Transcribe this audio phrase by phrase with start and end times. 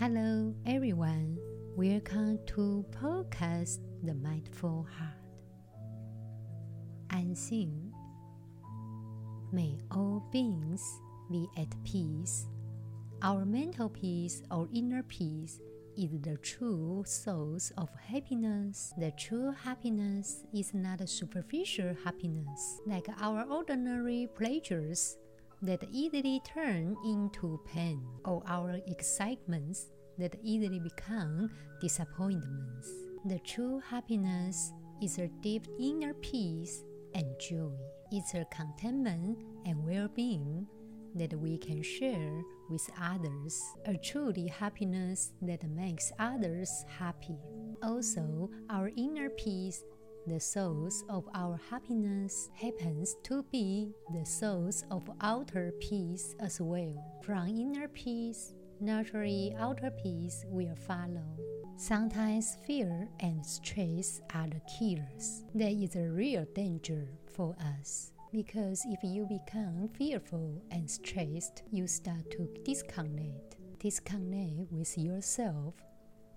[0.00, 1.36] Hello, everyone.
[1.76, 5.20] Welcome to podcast The Mindful Heart.
[7.08, 7.92] 安心
[9.52, 10.80] May all beings
[11.30, 12.46] be at peace.
[13.20, 15.60] Our mental peace or inner peace
[15.98, 18.94] is the true source of happiness.
[18.96, 25.18] The true happiness is not a superficial happiness like our ordinary pleasures
[25.62, 32.90] that easily turn into pain, or our excitements that easily become disappointments.
[33.26, 36.82] The true happiness is a deep inner peace
[37.14, 37.76] and joy.
[38.12, 40.66] It's a contentment and well being
[41.14, 47.36] that we can share with others, a truly happiness that makes others happy.
[47.82, 49.82] Also, our inner peace
[50.26, 57.20] the source of our happiness happens to be the source of outer peace as well.
[57.22, 61.36] From inner peace, naturally outer peace will follow.
[61.76, 65.44] Sometimes fear and stress are the killers.
[65.54, 68.12] That is a real danger for us.
[68.32, 73.56] Because if you become fearful and stressed, you start to disconnect.
[73.80, 75.74] Disconnect with yourself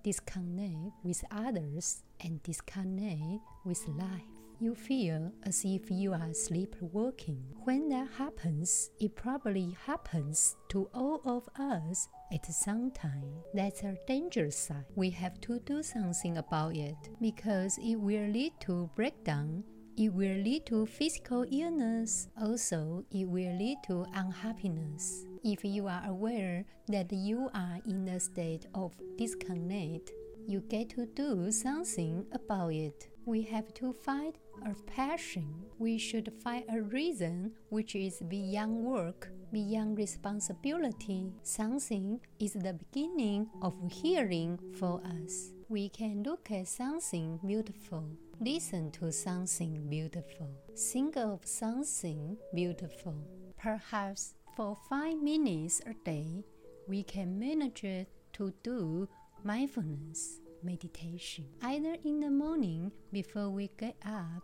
[0.04, 4.34] disconnect with others, and disconnect with life.
[4.60, 7.44] You feel as if you are sleepwalking.
[7.64, 13.34] When that happens, it probably happens to all of us at some time.
[13.54, 14.86] That's a dangerous side.
[14.96, 19.64] We have to do something about it because it will lead to breakdown
[19.98, 22.28] it will lead to physical illness.
[22.42, 25.26] Also, it will lead to unhappiness.
[25.44, 30.12] If you are aware that you are in a state of disconnect,
[30.48, 33.10] you get to do something about it.
[33.26, 34.34] We have to find
[34.66, 35.48] a passion.
[35.80, 41.32] We should find a reason which is beyond work, beyond responsibility.
[41.44, 45.54] Something is the beginning of healing for us.
[45.70, 48.06] We can look at something beautiful,
[48.44, 53.16] listen to something beautiful, think of something beautiful.
[53.58, 56.44] Perhaps for five minutes a day,
[56.88, 57.86] we can manage
[58.34, 59.08] to do
[59.46, 64.44] mindfulness meditation, either in the morning before we get up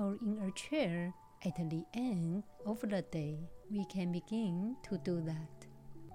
[0.00, 1.14] or in a chair
[1.44, 3.38] at the end of the day.
[3.70, 5.55] We can begin to do that.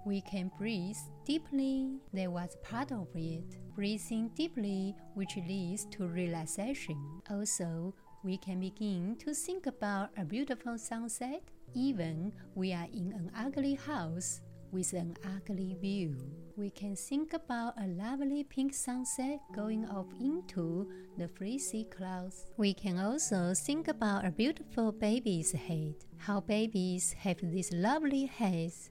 [0.06, 3.58] We can breathe deeply, that was part of it.
[3.76, 7.22] Breathing deeply, which leads to relaxation.
[7.30, 11.42] Also, we can begin to think about a beautiful sunset
[11.74, 14.42] even we are in an ugly house
[14.72, 16.16] with an ugly view.
[16.56, 22.46] We can think about a lovely pink sunset going off into the fleecy clouds.
[22.58, 28.91] We can also think about a beautiful baby's head, how babies have these lovely heads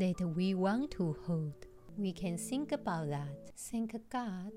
[0.00, 1.66] that we want to hold.
[1.98, 3.52] We can think about that.
[3.56, 4.52] Thank God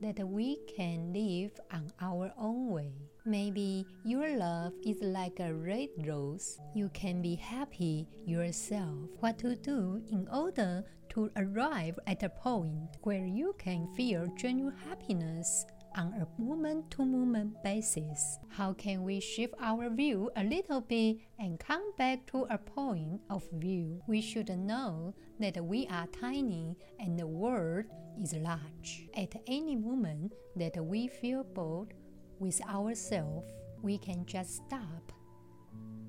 [0.00, 2.92] that we can live on our own way.
[3.26, 6.58] Maybe your love is like a red rose.
[6.74, 9.10] You can be happy yourself.
[9.20, 14.76] What to do in order to arrive at a point where you can feel genuine
[14.88, 15.66] happiness
[15.98, 18.38] on a moment to moment basis.
[18.48, 23.20] How can we shift our view a little bit and come back to a point
[23.28, 24.00] of view?
[24.06, 27.86] We should know that we are tiny and the world
[28.22, 29.08] is large.
[29.16, 31.94] At any moment that we feel bored
[32.38, 33.50] with ourselves,
[33.82, 35.12] we can just stop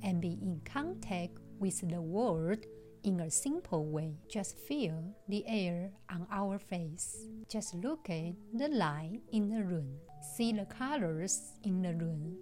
[0.03, 2.63] and be in contact with the world
[3.03, 4.13] in a simple way.
[4.27, 7.27] Just feel the air on our face.
[7.47, 9.97] Just look at the light in the room.
[10.35, 12.37] See the colors in the room.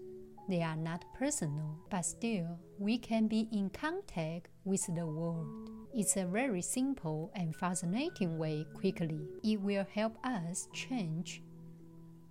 [0.50, 5.69] They are not personal, but still we can be in contact with the world.
[5.94, 9.19] It's a very simple and fascinating way quickly.
[9.44, 11.41] It will help us change.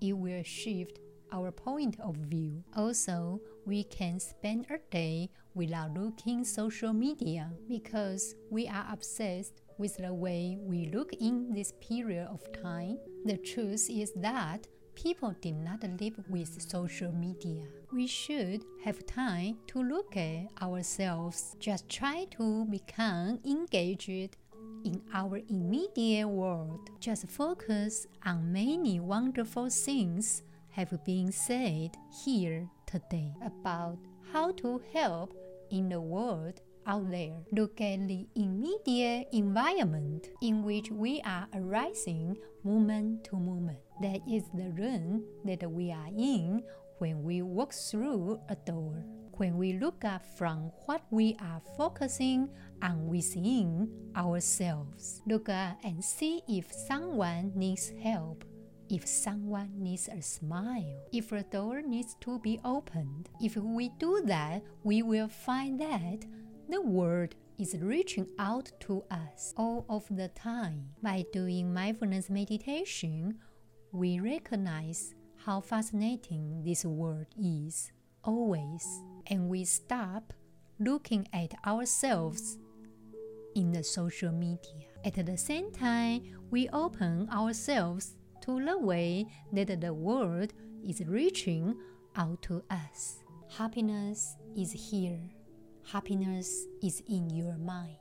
[0.01, 0.99] It will shift
[1.33, 2.63] our point of view.
[2.77, 9.97] Also, we can spend a day without looking social media because we are obsessed with
[9.97, 12.99] the way we look in this period of time.
[13.25, 17.65] The truth is that people did not live with social media.
[17.93, 21.57] We should have time to look at ourselves.
[21.59, 24.37] Just try to become engaged
[24.85, 26.91] in our immediate world.
[27.01, 33.99] Just focus on many wonderful things have been said here today about
[34.33, 35.35] how to help
[35.71, 37.35] in the world out there.
[37.53, 43.79] Look at the immediate environment in which we are arising moment to moment.
[44.01, 46.63] That is the room that we are in
[46.99, 49.05] when we walk through a door.
[49.33, 52.49] When we look up from what we are focusing
[52.83, 58.45] on within ourselves, look up and see if someone needs help
[58.89, 63.29] if someone needs a smile, if a door needs to be opened.
[63.41, 66.25] If we do that, we will find that
[66.69, 70.91] the world is reaching out to us all of the time.
[71.03, 73.39] By doing mindfulness meditation,
[73.93, 77.93] we recognize how fascinating this world is
[78.25, 78.87] always,
[79.29, 80.33] and we stop
[80.79, 82.59] looking at ourselves
[83.55, 84.87] in the social media.
[85.05, 90.53] At the same time, we open ourselves to the way that the world
[90.87, 91.77] is reaching
[92.15, 93.19] out to us.
[93.59, 95.21] Happiness is here.
[95.93, 97.99] Happiness is in your mind.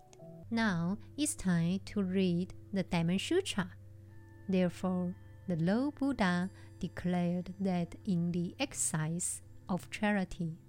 [0.51, 3.71] Now it's time to read the Diamond Sutra.
[4.47, 5.15] Therefore,
[5.47, 6.50] the Lord Buddha
[6.80, 10.59] declared that in the exercise of charity,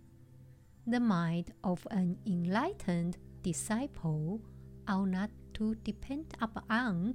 [0.86, 4.40] the mind of an enlightened disciple
[4.88, 7.14] ought not to depend upon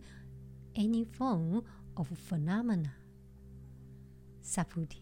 [0.76, 1.64] any form
[1.98, 2.94] of phenomena.
[4.44, 5.02] Subhuti.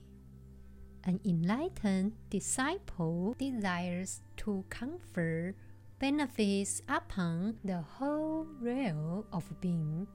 [1.06, 5.56] An enlightened disciple desires to confer
[6.00, 10.08] benefits upon the whole realm of being,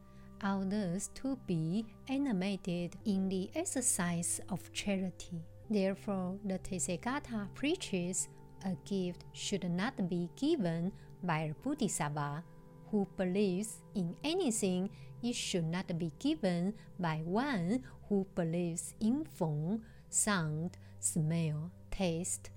[0.42, 5.42] others to be animated in the exercise of charity.
[5.70, 8.28] Therefore, the Tathagata preaches
[8.64, 10.92] a gift should not be given
[11.22, 12.44] by a bodhisattva
[12.90, 14.90] who believes in anything
[15.24, 22.50] it should not be given by one who believes in form, sound, smell, taste,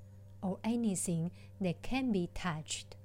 [0.43, 1.31] or anything
[1.61, 2.97] that can be touched.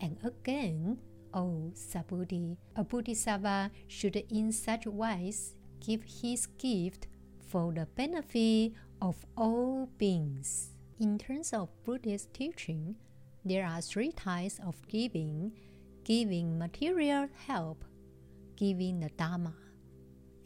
[0.00, 0.98] And again,
[1.34, 7.06] O Subhuti, a Bodhisattva should in such wise give his gift
[7.46, 8.72] for the benefit
[9.02, 10.70] of all beings.
[10.98, 12.96] In terms of Buddhist teaching,
[13.44, 15.52] there are three types of giving
[16.04, 17.84] giving material help,
[18.60, 19.54] giving the Dharma,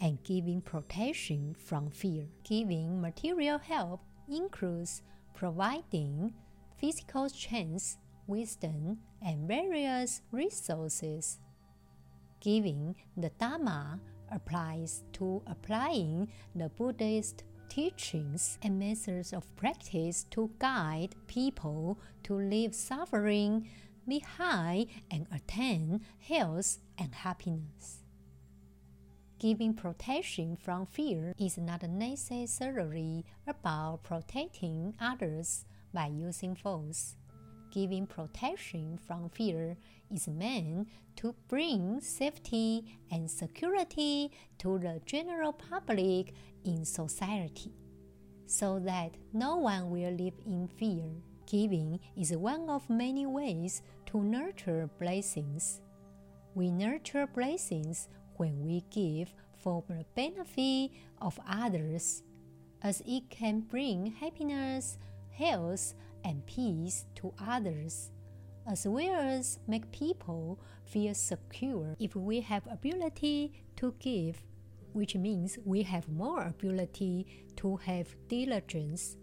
[0.00, 2.26] and giving protection from fear.
[2.44, 5.02] Giving material help includes
[5.34, 6.32] providing
[6.78, 7.96] physical strength,
[8.28, 11.40] wisdom, and various resources.
[12.40, 13.98] Giving the Dharma
[14.30, 22.76] applies to applying the Buddhist teachings and methods of practice to guide people to leave
[22.76, 23.68] suffering
[24.06, 28.03] behind and attain health and happiness.
[29.44, 37.14] Giving protection from fear is not necessarily about protecting others by using force.
[37.70, 39.76] Giving protection from fear
[40.10, 44.30] is meant to bring safety and security
[44.60, 46.32] to the general public
[46.64, 47.74] in society
[48.46, 51.04] so that no one will live in fear.
[51.44, 55.82] Giving is one of many ways to nurture blessings.
[56.54, 60.90] We nurture blessings when we give for the benefit
[61.20, 62.22] of others,
[62.82, 64.98] as it can bring happiness,
[65.30, 65.94] health,
[66.24, 68.10] and peace to others,
[68.66, 71.96] as well as make people feel secure.
[71.98, 74.42] If we have ability to give,
[74.92, 77.26] which means we have more ability
[77.56, 79.16] to have diligence,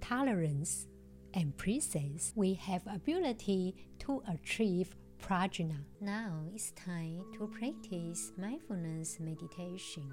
[0.00, 0.86] tolerance,
[1.34, 5.76] and presence, we have ability to achieve prajna.
[6.00, 10.10] Now it's time to practice mindfulness meditation.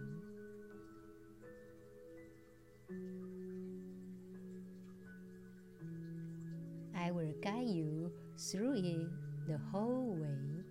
[6.97, 9.09] I will guide you through it
[9.47, 10.63] the whole way.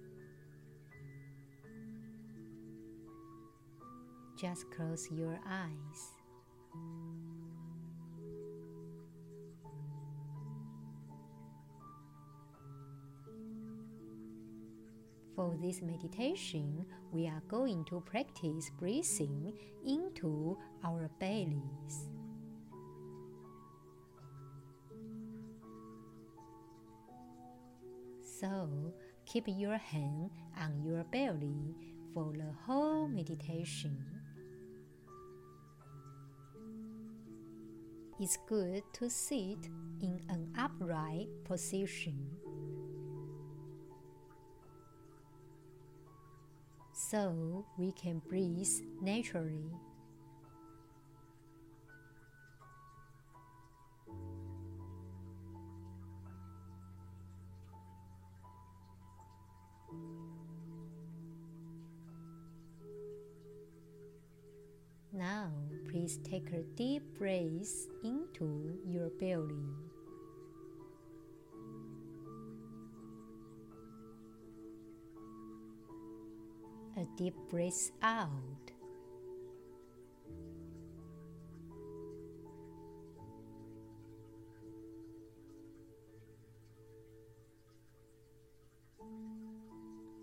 [4.36, 6.13] Just close your eyes.
[15.34, 19.52] For this meditation, we are going to practice breathing
[19.84, 22.08] into our bellies.
[28.40, 28.94] So,
[29.26, 31.74] keep your hand on your belly
[32.12, 33.98] for the whole meditation.
[38.20, 39.68] It's good to sit
[40.00, 42.43] in an upright position.
[47.14, 48.66] So we can breathe
[49.00, 49.70] naturally.
[65.12, 65.52] Now
[65.94, 69.83] Please take a deep breath into your belly.
[77.16, 78.30] Deep breath out.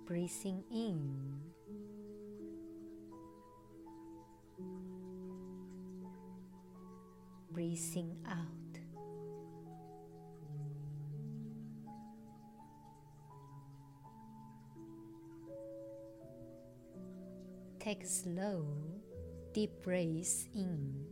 [0.06, 1.40] Breathing in.
[7.52, 8.61] Breathing out.
[17.92, 18.64] Take slow,
[19.52, 21.04] deep breaths in.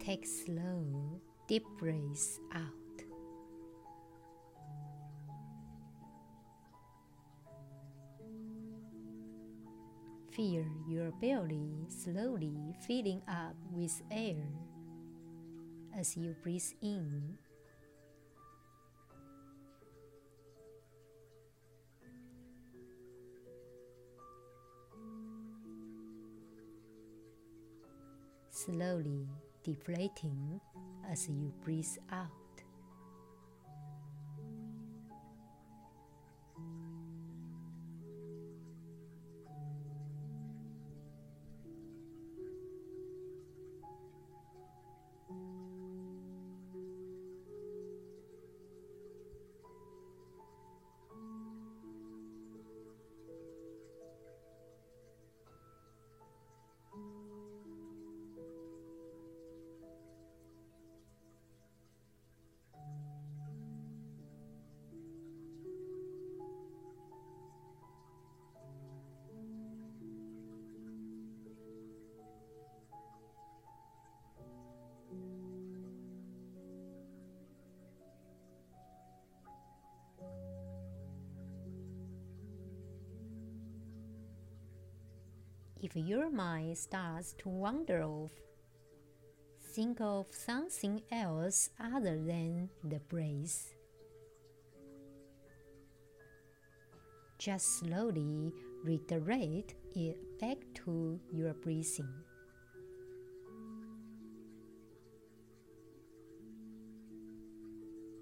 [0.00, 3.04] Take slow, deep breaths out.
[10.32, 14.48] Feel your belly slowly filling up with air
[15.94, 17.36] as you breathe in.
[28.66, 29.26] Slowly
[29.64, 30.60] deflating
[31.10, 32.39] as you breathe out.
[85.82, 88.32] If your mind starts to wander off,
[89.74, 93.72] think of something else other than the breath.
[97.38, 98.52] Just slowly
[98.84, 102.12] redirect it back to your breathing.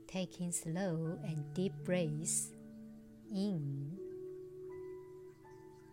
[0.07, 2.53] Taking slow and deep breaths
[3.35, 3.99] in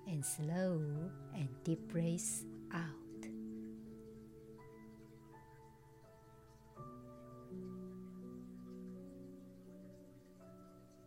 [0.08, 0.82] and slow
[1.34, 2.82] and deep breaths out.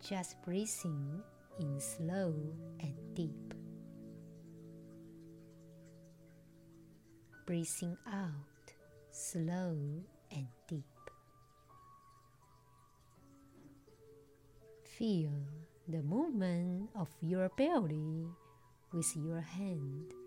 [0.09, 1.23] Just breathing
[1.61, 2.35] in slow
[2.81, 3.55] and deep.
[7.47, 8.73] Breathing out
[9.11, 9.77] slow
[10.31, 10.85] and deep.
[14.99, 15.33] Feel
[15.89, 18.27] the movement of your belly
[18.93, 20.18] with your hand.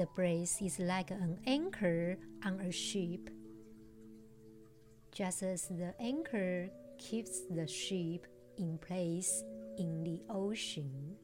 [0.00, 3.28] The brace is like an anchor on a ship.
[5.12, 8.26] Just as the anchor keeps the ship
[8.56, 9.44] in place
[9.76, 11.16] in the ocean.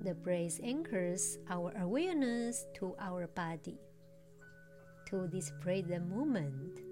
[0.00, 3.80] The brace anchors our awareness to our body
[5.06, 6.85] to display the moment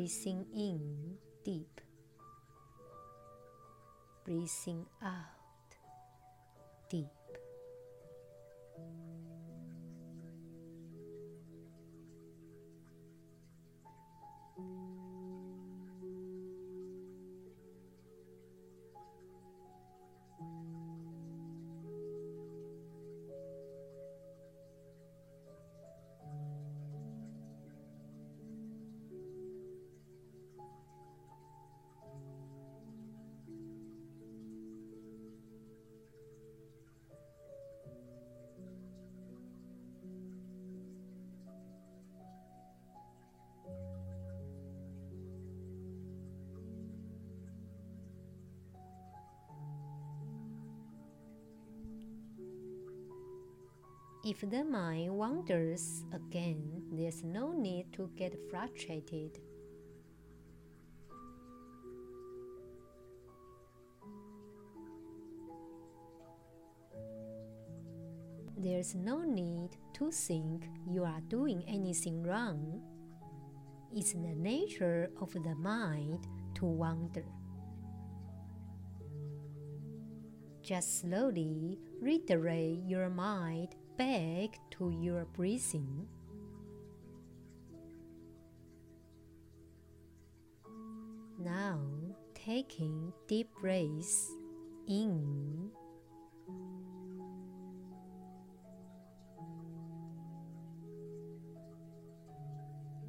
[0.00, 1.78] breathing in deep,
[4.24, 5.76] breathing out
[6.88, 7.04] deep.
[54.22, 59.38] If the mind wanders again, there's no need to get frustrated.
[68.58, 72.82] There's no need to think you are doing anything wrong.
[73.90, 77.24] It's the nature of the mind to wander.
[80.60, 86.06] Just slowly redirect your mind back to your breathing.
[91.38, 91.78] Now,
[92.34, 94.32] taking deep breaths
[94.88, 95.68] in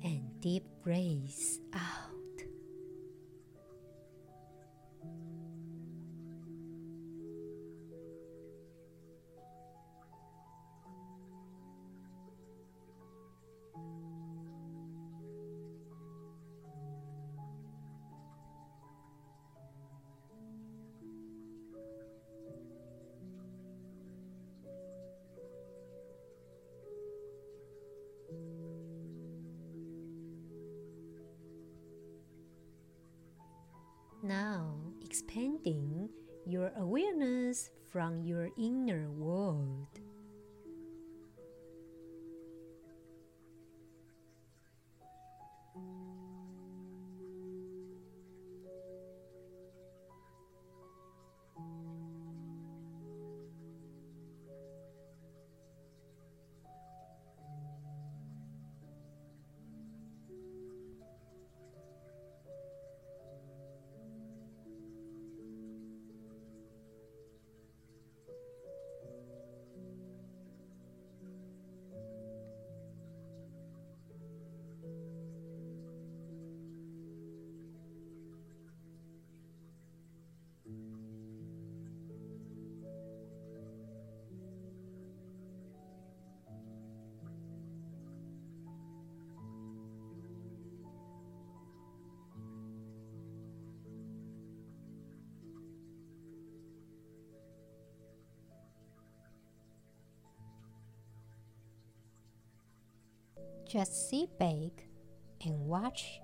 [0.03, 2.10] and deep breaths out.
[34.23, 36.07] Now, expanding
[36.45, 39.87] your awareness from your inner world.
[103.67, 104.85] Just sit back
[105.45, 106.19] and watch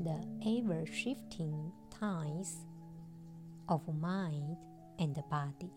[0.00, 2.66] the ever shifting tides
[3.68, 4.56] of mind
[4.98, 5.70] and body.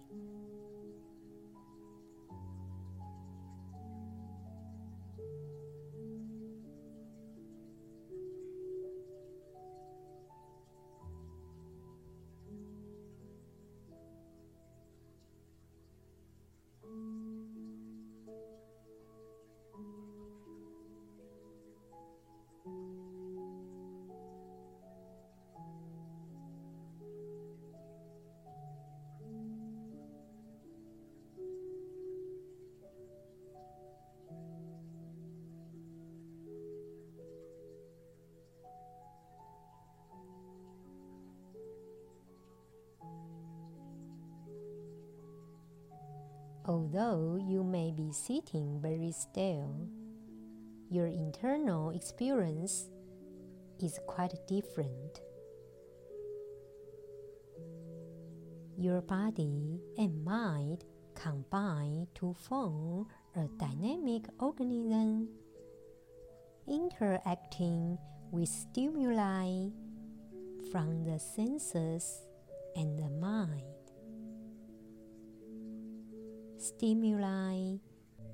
[46.95, 49.89] Although you may be sitting very still,
[50.89, 52.89] your internal experience
[53.83, 55.19] is quite different.
[58.77, 65.27] Your body and mind combine to form a dynamic organism,
[66.65, 67.97] interacting
[68.31, 69.67] with stimuli
[70.71, 72.21] from the senses
[72.77, 73.74] and the mind
[76.65, 77.77] stimuli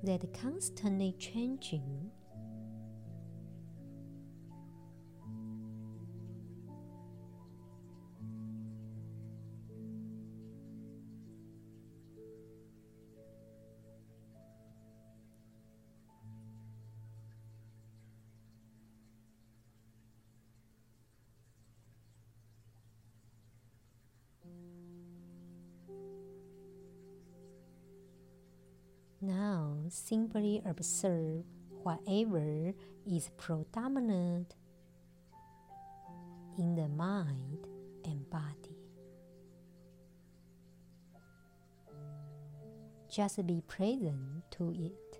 [0.02, 2.10] that constantly changing.
[29.92, 31.44] Simply observe
[31.82, 32.72] whatever
[33.06, 34.54] is predominant
[36.58, 37.66] in the mind
[38.04, 38.76] and body.
[43.10, 45.11] Just be present to it.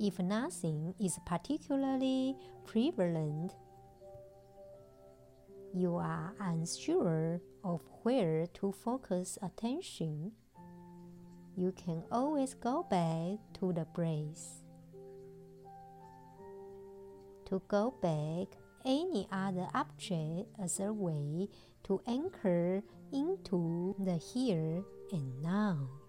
[0.00, 2.34] If nothing is particularly
[2.64, 3.52] prevalent,
[5.74, 10.32] you are unsure of where to focus attention,
[11.54, 14.62] you can always go back to the breath.
[17.46, 21.48] To go back any other object as a way
[21.84, 22.82] to anchor
[23.12, 24.82] into the here
[25.12, 25.99] and now.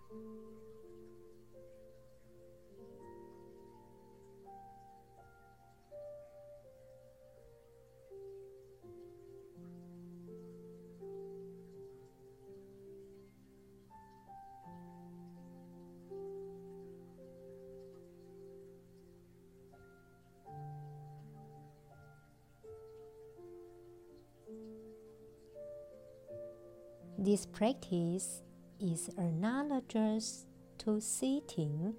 [27.23, 28.41] This practice
[28.79, 30.47] is analogous
[30.79, 31.93] to sitting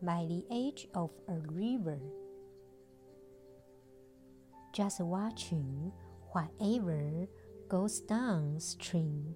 [0.00, 1.98] by the edge of a river,
[4.72, 5.92] just watching
[6.32, 7.26] whatever
[7.68, 9.34] goes downstream.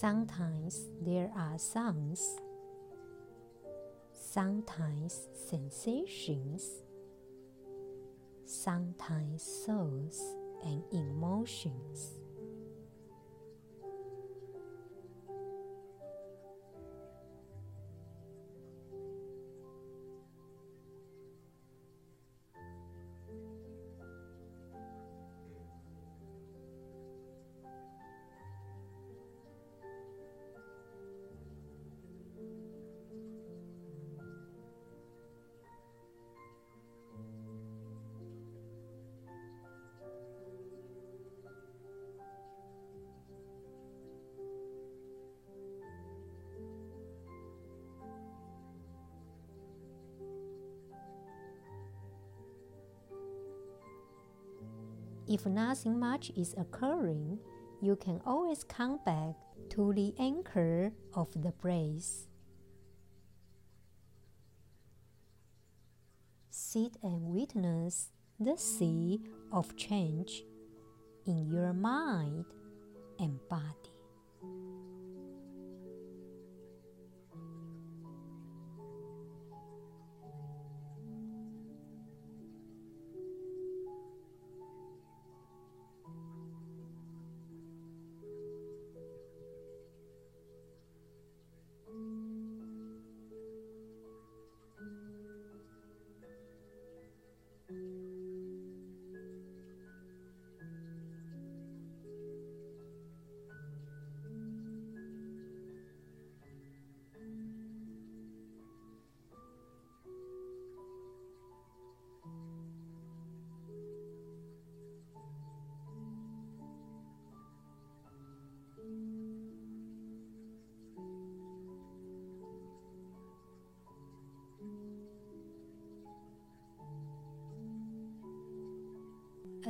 [0.00, 2.40] Sometimes there are sounds,
[4.14, 6.80] sometimes sensations,
[8.46, 10.22] sometimes thoughts
[10.64, 12.16] and emotions.
[55.30, 57.38] If nothing much is occurring,
[57.80, 59.36] you can always come back
[59.70, 62.26] to the anchor of the breath.
[66.50, 69.20] Sit and witness the sea
[69.52, 70.42] of change
[71.24, 72.46] in your mind
[73.20, 73.99] and body.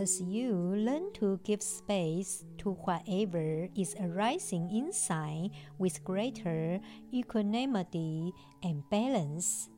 [0.00, 6.80] as you learn to give space to whatever is arising inside with greater
[7.12, 8.32] equanimity
[8.62, 9.68] and balance,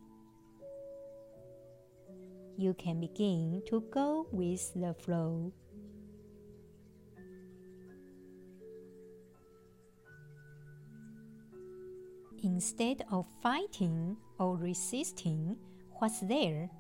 [2.57, 5.53] you can begin to go with the flow.
[12.45, 15.57] Instead of fighting or resisting
[15.99, 16.71] what's there,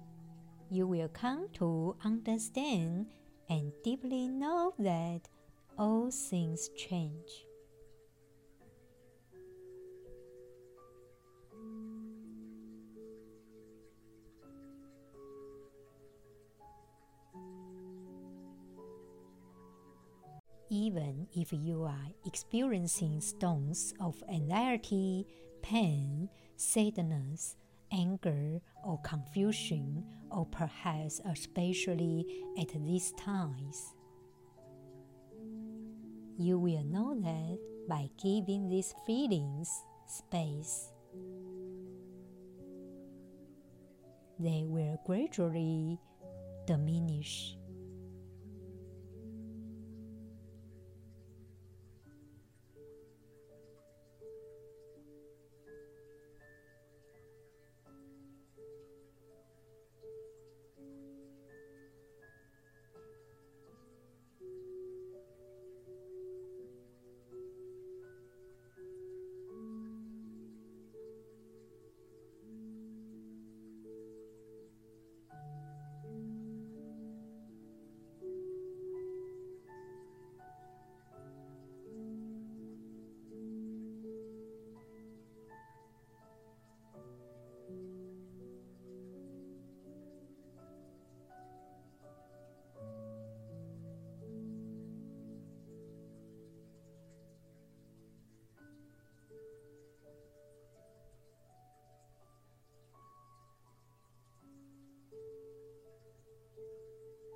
[0.70, 3.06] you will come to understand
[3.48, 5.28] and deeply know that
[5.78, 7.46] all things change.
[20.70, 25.26] Even if you are experiencing storms of anxiety,
[25.60, 27.56] pain, sadness,
[27.92, 32.26] anger, or confusion, or perhaps especially
[32.58, 33.94] at these times,
[36.38, 39.70] you will know that by giving these feelings
[40.06, 40.92] space,
[44.38, 45.98] they will gradually
[46.66, 47.56] diminish.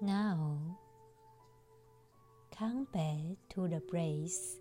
[0.06, 0.78] Now,
[2.56, 4.60] come back to the breath,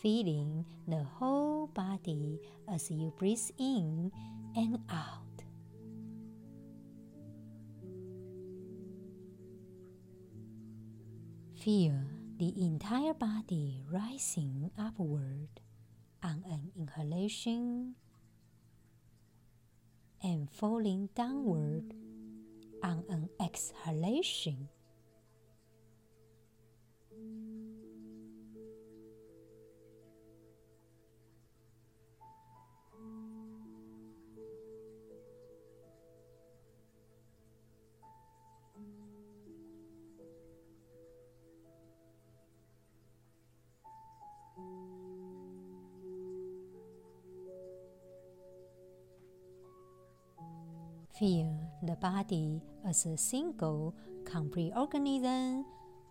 [0.00, 2.38] feeling the whole body
[2.72, 4.12] as you breathe in
[4.54, 5.42] and out.
[11.58, 11.98] Feel
[12.38, 15.48] the entire body rising upward
[16.22, 17.96] on an inhalation
[20.22, 21.92] and falling downward
[22.84, 24.68] on an exhalation.
[52.14, 53.92] Body as a single,
[54.24, 55.64] complete organism,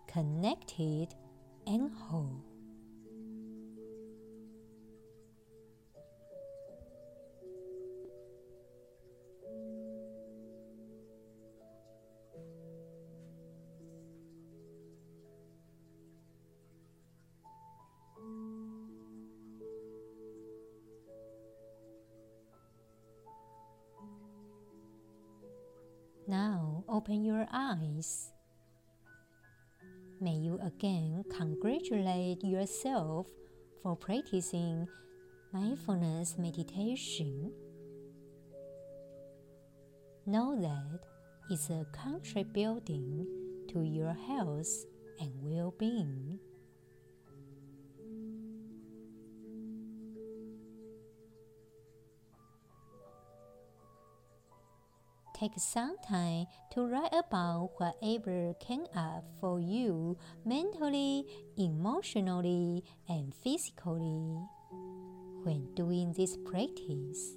[0.06, 1.08] connected
[1.66, 2.53] and whole.
[26.34, 28.32] Now open your eyes.
[30.20, 33.28] May you again congratulate yourself
[33.80, 34.88] for practicing
[35.52, 37.52] mindfulness meditation.
[40.26, 41.06] Know that
[41.50, 43.28] it's a contributing
[43.68, 44.86] to your health
[45.20, 46.40] and well being.
[55.34, 61.26] Take some time to write about whatever came up for you mentally,
[61.58, 64.38] emotionally, and physically
[65.42, 67.34] when doing this practice.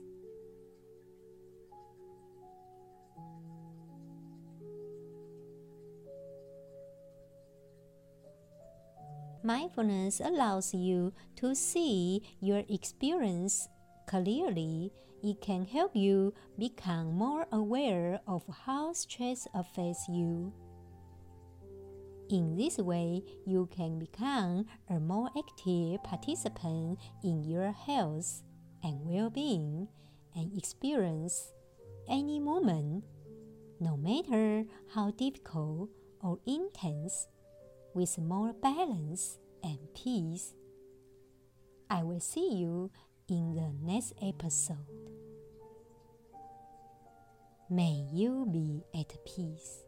[9.41, 13.67] Mindfulness allows you to see your experience
[14.05, 14.91] clearly
[15.23, 20.53] it can help you become more aware of how stress affects you.
[22.29, 28.43] In this way, you can become a more active participant in your health
[28.83, 29.87] and well being
[30.35, 31.53] and experience
[32.09, 33.03] any moment,
[33.79, 35.89] no matter how difficult
[36.21, 37.27] or intense,
[37.93, 40.53] with more balance and peace.
[41.89, 42.91] I will see you
[43.29, 45.06] in the next episode.
[47.69, 49.86] May you be at peace.